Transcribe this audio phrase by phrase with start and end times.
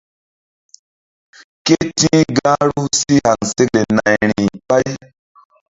[1.65, 4.87] Ke ti̧h gahru si haŋsekle nayri ɓay.